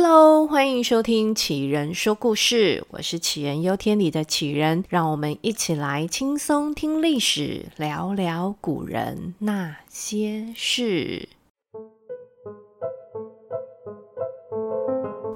[0.00, 11.28] Hello，欢迎收听杞人说故事，我是杞人忧天里的杞人，让我们一起来轻松听历史，聊聊古人那些事。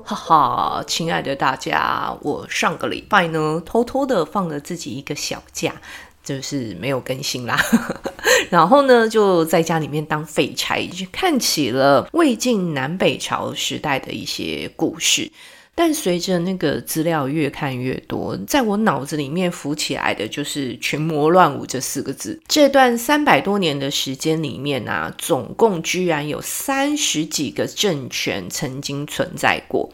[0.05, 5.83] 哈哈，亲爱的大家，我上个礼拜呢，偷偷的放了自己一个小假。
[6.23, 7.59] 就是没有更新啦，
[8.51, 15.31] 然后呢，就在家里面当废柴，就看起了魏晋南北朝时代的一些故事。
[15.75, 22.39] 但随着那个资料越看越多，在我脑子里面浮起来的就是“群魔乱舞”这四个字。
[22.47, 29.91] 这段三百多年的时间里面啊，总共居然有三十几个政权曾经存在过。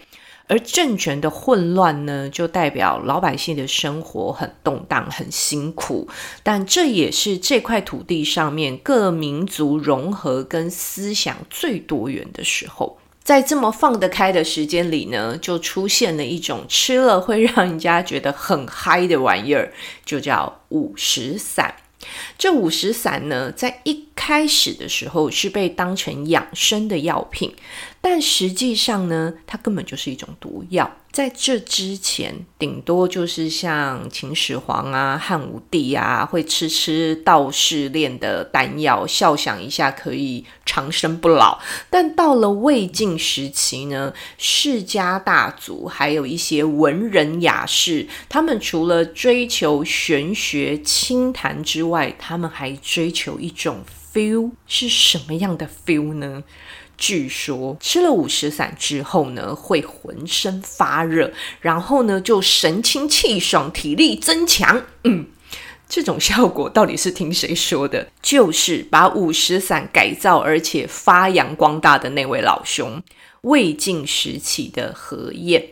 [0.48, 6.08] 而政权的混乱呢，就代表老百姓的生活很动荡、很辛苦。
[6.42, 12.98] 但这也是这块土地上面各民族融合跟思想最多元的时候。
[13.22, 19.70] 在这么放得开的时间里呢，就出现了一种吃了会让人家觉得很嗨的玩意儿，
[20.06, 21.74] 就叫五石散。
[22.38, 27.54] 这五石散呢，在一开始的时候是被当成养生的药品，
[28.00, 30.90] 但实际上呢，它根本就是一种毒药。
[31.10, 41.58] 在这之前，顶多就是像秦始皇啊、汉武帝啊，会吃吃道士炼的丹药，笑想一下可以长生不老。
[41.90, 53.82] 但到了魏晋时期呢，世家大族还有一些文人雅士，他们除了追求玄学清谈之外，他们还追求一种
[54.12, 56.44] feel，是什么样的 feel 呢？
[56.98, 64.82] 据说吃了五石散之后呢，会浑身发热，然后呢就神清气爽，体力增强。
[65.04, 65.26] 嗯，
[65.88, 68.08] 这种效果到底是听谁说的？
[68.20, 73.00] 就是把五石散改造而且发扬光大的那位老兄，
[73.42, 75.64] 魏晋时期的何晏。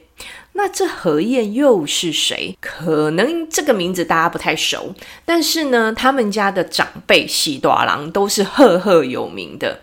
[0.52, 2.56] 那这何晏又是谁？
[2.60, 4.94] 可能这个名字大家不太熟，
[5.26, 9.82] 但是呢，他们家的长辈喜多郎都是赫赫有名的。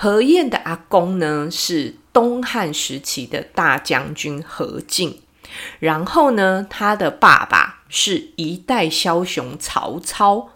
[0.00, 5.20] 何晏的阿公呢，是东汉时期的大将军何进，
[5.80, 10.50] 然后呢，他的爸爸是一代枭雄曹操。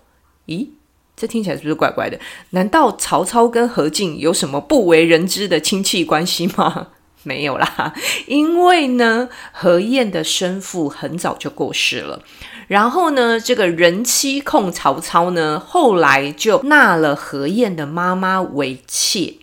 [0.47, 0.69] 咦，
[1.17, 2.21] 这听起来是不是怪怪的？
[2.51, 6.91] 难道曹操跟何进有什么不为人知的亲戚关系吗？
[7.25, 7.93] 没有啦，
[8.29, 12.23] 因为呢，何晏的生父很早就过世了。
[12.69, 19.35] 然后呢，这个人妻控曹操呢，后来就纳了何晏的妈妈为妾。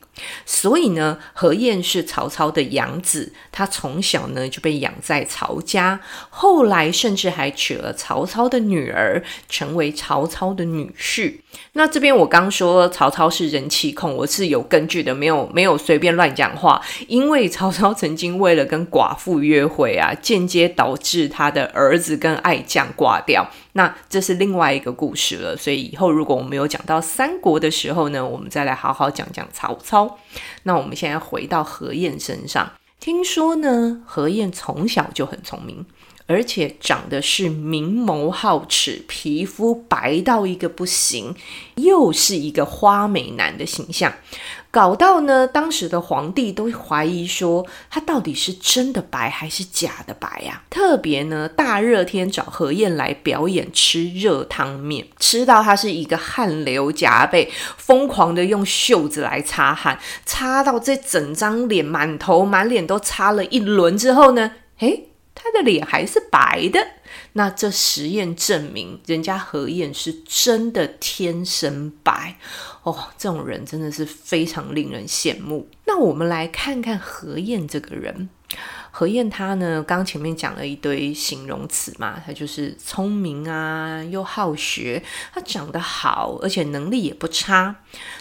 [0.46, 6.00] 所以呢，何晏是曹操的养子，他从小呢就被养在曹家，
[6.30, 11.36] 后来甚至还娶了曹操的女儿，成为曹操的女婿。
[11.74, 16.82] 那这边我刚说曹操是人妻控，我是有根据的，没有没有随便乱讲话。
[17.08, 23.50] 因为曹操曾经为了跟寡妇约会啊，间接导致他的儿子跟爱将挂掉。
[23.74, 30.18] 那这是另外一个故事了，所以以后如果我们有讲到三国的时候呢，我们再来好好讲讲曹操。
[30.64, 35.86] 那我们现在回到何晏身上，听说呢，何晏从小就很聪明。
[36.26, 41.34] 而且长得是明眸皓齿，皮肤白到一个不行，
[41.74, 44.14] 又是一个花美男的形象，
[44.72, 50.70] 搞到呢，当时的皇帝都怀疑说他到底是真的白还是假的白呀、啊？
[50.70, 66.80] 特别呢，大热天找何晏来表演吃热汤面，吃到他是一个汗流浃背，疯狂的用袖子来擦汗，擦到这整张脸满头满脸都擦了一轮之后呢，诶他的脸还是白的，
[67.34, 72.38] 那这实验证明，人家何晏是真的天生白
[72.84, 73.10] 哦。
[73.18, 75.70] 这种人真的是非常令人羡慕。
[75.86, 78.30] 那我们来看看何晏这个人。
[78.92, 87.76] 何晏他呢，刚前面讲了一堆形容词嘛，他就是聪明啊，又好学，他长得好，而且能力也不差。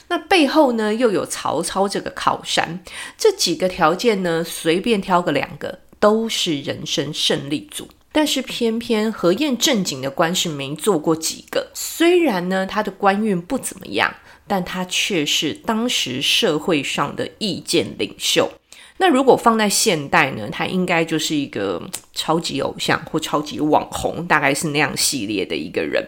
[0.09, 2.81] 那背后呢，又有曹操这个靠山，
[3.17, 5.81] 这几个条件呢，随便挑个两个。
[6.01, 7.89] 都是人生胜利组，
[8.19, 11.71] 但是偏偏何晏正经的官是没做过几个。
[11.73, 14.13] 虽然呢，他的官运不怎么样，
[14.45, 18.51] 但他却是当时社会上的意见领袖。
[18.97, 21.81] 那如果放在现代呢，他应该就是一个
[22.13, 26.05] 超级偶像或超级网红，大概是那样系列的一个人。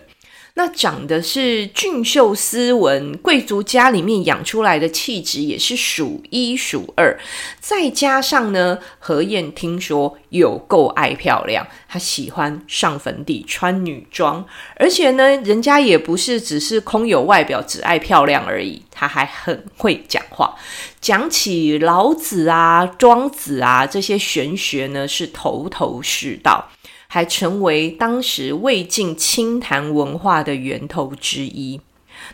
[0.55, 7.19] 那长得是俊秀斯文，贵族家里面养出来的气质也是数一数二。
[7.61, 14.45] 再加上呢，何燕听说有够爱漂亮，她喜欢上粉底、穿女装，
[14.77, 20.55] 而且呢，人家也不是只是空有外表，只爱漂亮而已，她还很会讲话。
[21.01, 26.69] 讲起老子啊、庄子啊这些玄学呢，是头头是道。
[27.13, 31.81] 还成为当时魏晋清谈文化的源头之一。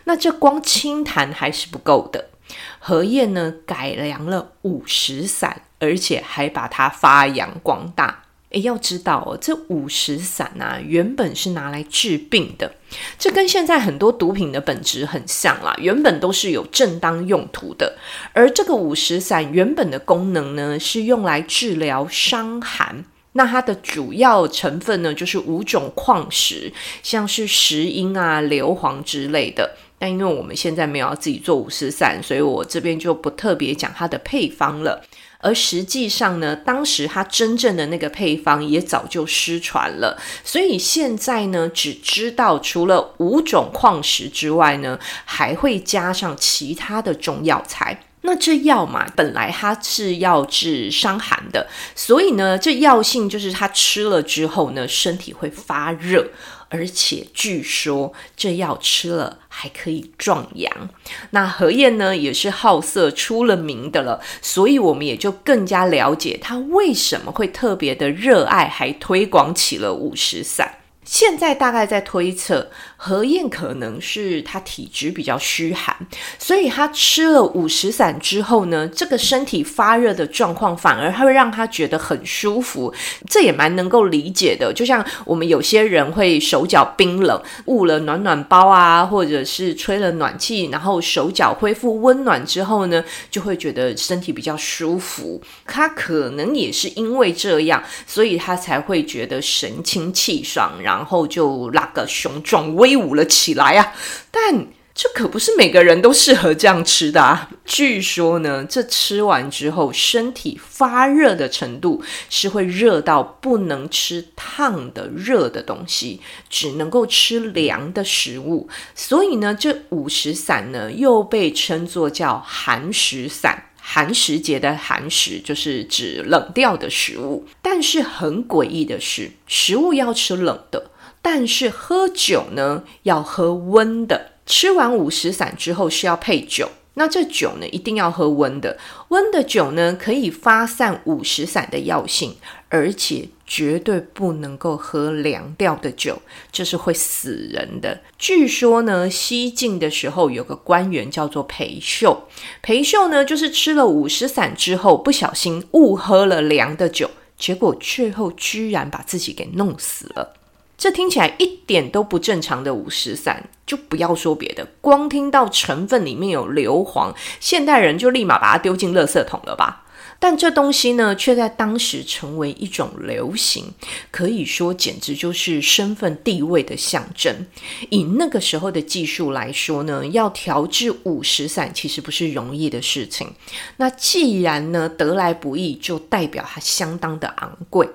[0.03, 2.29] 那这光清谈还是不够的，
[2.77, 8.25] 何晏呢，改良了五石散，而且还把它发扬光大。
[8.51, 12.75] 诶，要知道哦，这五石散啊，原本是拿来治病的，
[13.17, 15.75] 这跟现在很多毒品的本质很像啦。
[15.79, 17.97] 原本都是有正当用途的，
[18.33, 23.03] 而这个五石散原本的功能呢，是用来治疗伤寒。
[23.37, 26.73] 那它的主要成分呢，就是五种矿石，
[27.03, 29.77] 像是石英啊、硫磺之类的。
[29.99, 35.03] 但因为我们现在没有要自己做五石散，所以我这边就不特别讲它的配方了。
[35.39, 48.01] 而实际上呢，当时它真正的那个配方也早就失传了，所以现在呢，只知道除了五种矿石之外呢，还会加上其他的中药材。
[48.21, 56.27] 那这药嘛，本来它是要治伤寒的，所以呢，这药性就是它吃了之后呢，身体会发热，
[56.67, 60.89] 而且据说这药吃了还可以壮阳。
[61.29, 70.79] 那何晏呢，也是好色出了名的了，所以我们也就更加了解他为什么会特别的热爱，还推广起了五石散。
[71.05, 75.95] 现在大概在推测，何晏可能是他体质比较虚寒，
[76.39, 82.91] 所以他吃了五石散之后呢，这个身体发热的状况反而会让他觉得很舒服，
[83.29, 84.73] 这也蛮能够理解的。
[84.73, 95.39] 就像我们有些人会手脚冰冷，捂了暖暖包啊，或者是吹了暖气，然后手脚恢复温暖之后呢，就会觉得身体比较舒服。
[95.65, 101.27] 他可能也是因为这样，所以他才会觉得神清气爽，然后。
[101.27, 103.93] 就那个雄壮威武了起来啊！
[104.31, 107.49] 但这可不是每个人都适合这样吃的啊。
[107.65, 112.01] 据说呢，这吃完之后，身体发热的程度
[112.31, 118.67] 是会热到不能吃烫的热的东西，只能够吃凉的食物。
[118.95, 123.65] 所以呢，这五石散呢，又被称作叫寒食散。
[123.79, 127.45] 寒食节的寒食就是指冷掉的食物。
[127.61, 130.91] 但是很诡异的是，食物要吃冷的。
[131.29, 134.31] 但是喝酒呢，要喝温的。
[134.45, 138.77] 吃完五石散之后是要配酒，那这酒呢，一定要喝温的。
[139.09, 142.37] 温的酒呢，可以发散五石散的药性，
[142.69, 147.99] 而且绝对不能够喝凉掉的酒，这是会死人的。
[148.17, 152.25] 据说呢，西晋的时候有个官员叫做裴秀，
[152.61, 160.35] 裴秀呢就是吃了五石散之后，不小心误喝了凉的酒，结果最后居然把自己给弄死了。
[160.77, 169.85] 这听起来一点都不正常的五石散，就不要说别的，光听到成分里面有硫磺，现代人就立马把它丢进垃圾桶了吧？
[170.19, 173.73] 但这东西呢，却在当时成为一种流行，
[174.09, 177.45] 可以说简直就是身份地位的象征。
[177.89, 183.31] 以那个时候的技术来说呢，要调制五石散其实不是容易的事情。
[183.77, 187.87] 那既然呢得来不易，就代表它相当的昂贵。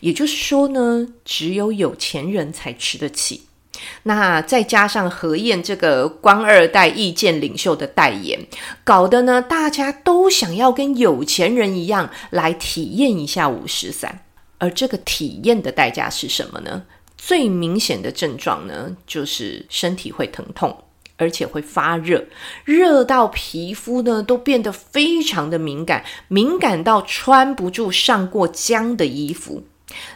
[0.00, 3.42] 也就是说呢，只有有钱人才吃得起。
[4.02, 8.40] 那再加上何晏这个官二代、意见领袖的代言，
[8.82, 14.24] 搞得呢大家都想要跟有钱人一样来体验一下五石散。
[14.58, 16.82] 而这个体验的代价是什么呢？
[17.16, 20.76] 最明显的症状呢，就是身体会疼痛，
[21.18, 22.24] 而且会发热，
[22.64, 29.64] 热到皮肤呢都变得非常的敏感，敏感到穿不住上过浆的衣服。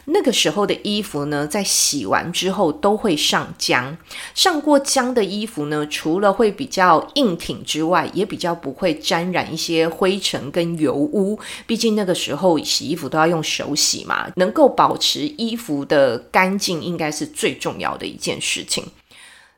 [0.05, 3.97] 那个时候的衣服呢，在洗完之后都会上浆。
[4.35, 11.39] 上过浆的衣服呢，除了会比较硬挺之外，也比较不会沾染一些灰尘跟油污。
[11.65, 18.85] 毕竟那个时候洗衣服都要用手洗嘛，能够保持衣服的干净，应该是最重要的一件事情。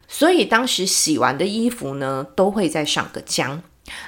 [0.08, 3.60] 所以当时洗完的衣服呢，都会再上个浆。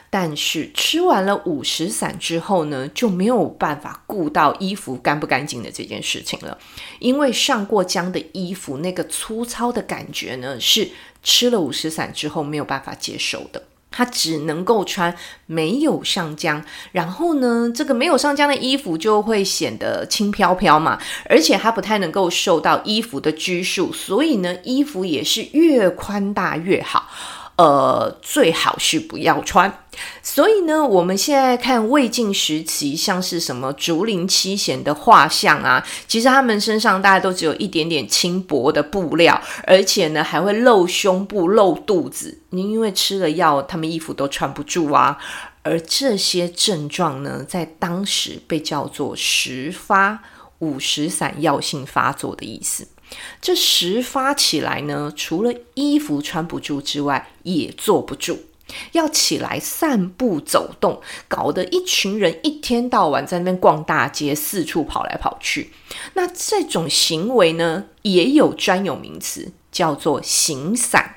[0.09, 6.57] 但是吃完了五石散之后呢，就没有办法顾到衣服干不干净的这件事情了。
[6.97, 10.89] 因为上过浆的衣服，那个粗糙的感觉呢，是
[11.21, 13.61] 吃了五石散之后没有办法接受的。
[13.97, 15.11] 他只能够穿
[15.47, 16.61] 没有上浆，
[16.91, 27.09] 然后呢，这个没有上浆的衣服就会显得轻飘飘嘛，而且它不太能够受到衣服的拘束，所以呢，衣服也是越宽大越好。
[27.57, 29.71] 呃，最好是不要穿。
[30.21, 42.39] 所以呢，我们现在看魏晋时期，像是什么竹林七贤的画像啊，其实他们身上大概都只有一点点轻薄的布料，而且呢还会露胸部、露肚子。
[42.51, 45.17] 您因为吃了药，他们衣服都穿不住啊。
[45.63, 50.19] 而这些症状呢，在当时被叫做十发
[50.59, 52.87] 五十散药性发作的意思。
[53.41, 58.39] 这时发起来呢，除了衣服穿不住之外，也坐不住，
[58.91, 65.71] 要起来散步走动，搞得一群人一天到晚在那边逛大街，四处跑来跑去。
[66.13, 71.15] 那这种行为呢，也有专有名词，叫做行散，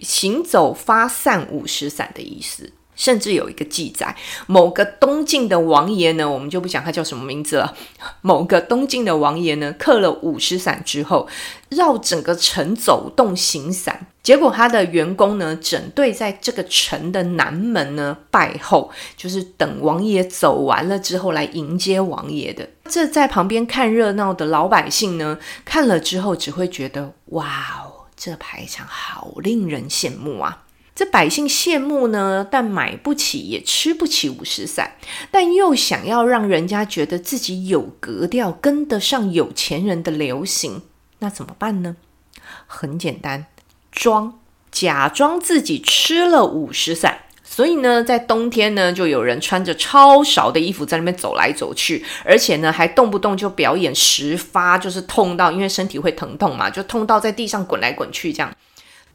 [0.00, 2.72] 行走发散五十散的意思。
[2.94, 7.74] 甚至有一个记载，某个东晋的王爷呢，我们就不讲他叫什么名字了。
[8.20, 11.28] 某个东晋的王爷呢，刻了五十散之后，
[11.70, 22.68] 绕整个城走动行散，结果他的员工呢，整队在这个城的南门呢拜候，就是等王爷走完了之后来迎接王爷的。
[22.86, 27.46] 这在旁边看热闹的老百姓呢，看了之后只会觉得，哇
[27.78, 30.63] 哦，这排场好令人羡慕啊！
[30.94, 34.92] 这百姓羡慕呢，但买不起，也吃不起五时散，
[35.30, 40.82] 但又想要让人家觉得自己有格调，跟得上有钱人的流行，
[41.18, 41.96] 那怎么办呢？
[42.66, 43.46] 很简单，
[43.90, 44.38] 装，
[44.70, 47.18] 假装自己吃了五时散。
[47.42, 58.52] 所以呢，在冬天呢，就有人穿着超少的衣服在那边走来走去，而且呢，还动不动就表演十发，就是痛到，因为身体会疼痛嘛，就痛到在地上滚来滚去这样。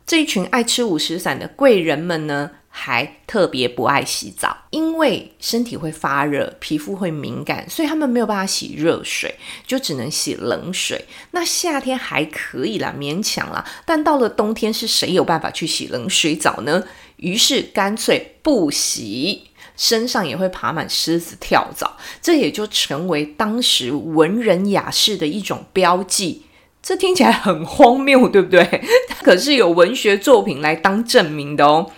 [0.09, 9.35] 这一群爱吃五时散的贵人们呢，还特别不爱洗澡，因为身体会发热，皮肤会敏感，所以他们没有办法洗热水，
[9.67, 11.05] 就只能洗冷水。
[11.29, 16.83] 那夏天还可以啦，勉强啦，但到了冬天，是谁有办法去洗冷水澡呢？
[17.17, 19.43] 于是干脆不洗，
[19.77, 26.45] 身上也会爬满虱子跳蚤，这也就成为当时文人雅士的一种标记。
[26.81, 28.81] 这听起来很荒谬，对不对？
[29.21, 31.91] 可是有文学作品来当证明的哦。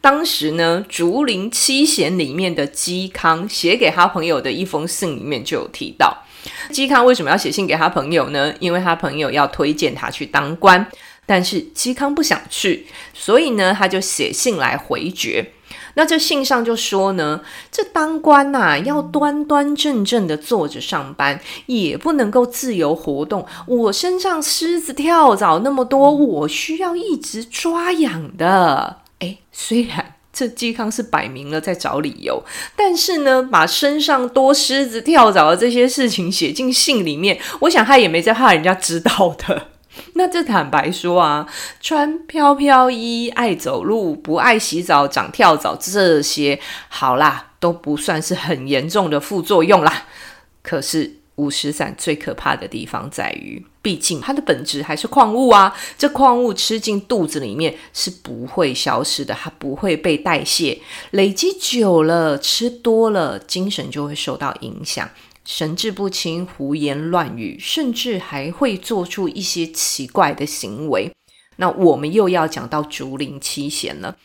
[0.00, 6.24] 当时呢，《竹林七贤》里面的嵇康写给他朋友的一封信里面就有提到，
[6.72, 8.52] 嵇康为什么要写信给他朋友呢？
[8.58, 10.84] 因为他朋友要推荐他去当官，
[11.24, 15.52] 但是嵇康不想去，所以呢，他就写信来回绝。
[15.94, 23.46] 那这信上就说呢，这当官呐、要端端正正的坐着上班，也不能够自由活动。
[23.66, 28.98] 我身上虱子跳蚤那么多，我需要一直抓痒的。
[29.18, 32.42] 诶，虽然这嵇康是摆明了在找理由，
[32.74, 39.71] 但是呢，把身上多虱子跳蚤的这些事情写进信里面，我想他也没在怕人家知道的。
[40.14, 41.46] 那这坦白说啊，
[41.80, 46.58] 穿飘飘衣、爱走路、不爱洗澡、长跳蚤这些，
[46.88, 50.06] 好啦，都不算是很严重的副作用啦。
[50.62, 60.78] 可是五石散最可怕的地方在于，毕竟它的本质还是矿物啊，这矿物吃进肚子里面是不会消失的，它不会被代谢，
[61.10, 65.08] 累积久了，吃多了，精神就会受到影响。
[65.44, 71.10] 神志不清、胡言乱语，甚至还会做出一些奇怪的行为。
[71.56, 74.16] 那我们又要讲到竹林七贤了。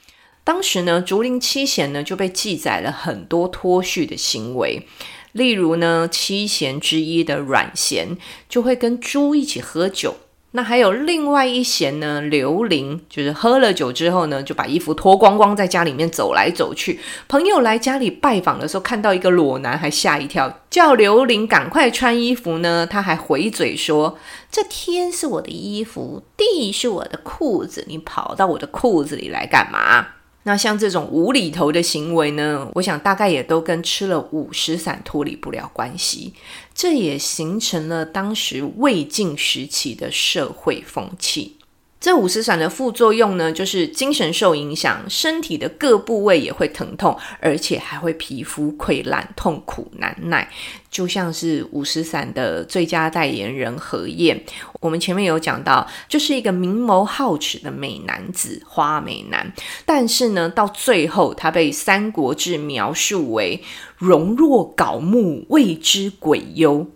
[0.43, 4.87] 当时呢，竹林七贤呢就被记载了很多脱序的行为，
[5.33, 10.15] 例如呢，七贤之一的阮咸就会跟猪一起喝酒。
[10.57, 16.99] 那还有另外一弦呢，刘玲就是喝了酒之后呢，就把衣服脱光光，在家里面走来走去。
[17.27, 22.87] 朋友来家里拜访的时候，看到一个裸男，还吓一跳，叫刘玲赶快穿衣服呢。
[22.89, 24.17] 他还回嘴说
[24.51, 30.07] ：“这天是我的衣服，地是我的裤子，你跑到我的裤子里来干嘛？”
[30.47, 36.33] 那像这种无厘头的行为呢，我想大概也都跟吃了五石散脱离不了关系。
[36.73, 41.57] 这也形成了当时魏晋时期的社会风气。
[41.99, 50.47] 这五石散的副作用呢，就是精神受影响，身体的各部位也会疼痛，而且还会皮肤溃烂，痛苦难耐。
[50.91, 54.39] 就像是五石散的最佳代言人何晏，
[54.79, 59.51] 我们前面有讲到，就是一个明眸皓齿的美男子，花美男。
[59.85, 63.61] 但是呢，到最后他被《三国志》描述为
[63.97, 66.87] 容若槁木，谓之鬼忧。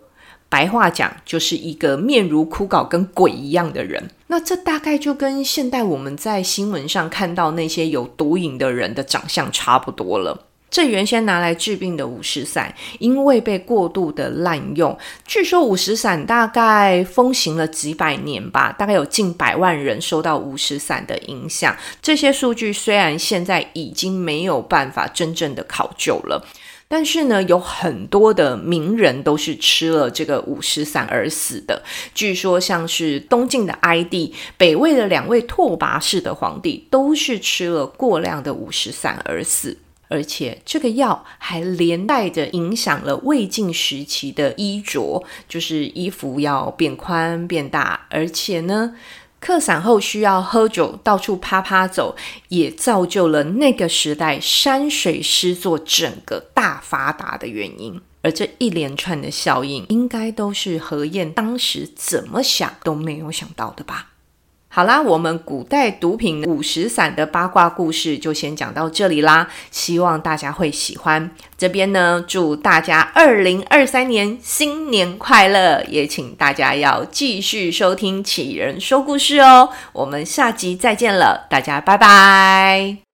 [0.51, 4.11] 白话讲就是一个面如枯槁、跟鬼一样的人。
[4.27, 10.47] 那这大概就跟现代我们在新闻上看到那些有毒瘾的人的长相差不多了。
[10.69, 21.75] 这原先拿来治病的五石散，因为被过度的滥用，据说五石散大概风行了几百年吧，大概有近百万人受到五石散的影响。
[22.01, 26.45] 这些数据虽然现在已经没有办法真正的考究了，
[26.91, 31.81] 但是呢，有很多的名人都是吃了这个五石散而死的。
[32.13, 39.77] 据说像是东晋的哀帝、北魏的两位拓跋氏的皇帝，都是吃了过量的五石散而死。
[40.09, 48.93] 而且这个药还连带着影响了魏晋时期的衣着，就是衣服要变宽变大，而且呢，
[49.41, 52.15] 客散后需要喝酒到处趴趴走，
[52.49, 57.99] 也造就了那个时代山水诗作整个大发达的原因。
[58.21, 64.11] 而这一连串的效应，应该都是何晏当时怎么想都没有想到的吧。
[64.73, 71.29] 好啦，我们古代毒品五石散的八卦故事就先讲到这里啦，希望大家会喜欢。
[71.57, 79.71] 这边呢，祝大家二零二三年新年快乐，也请大家要继续收听杞人说故事哦。
[79.91, 83.10] 我们下集再见了，大家拜拜。